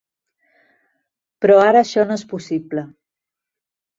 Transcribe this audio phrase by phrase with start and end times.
[1.43, 2.87] Però ara això no és possible.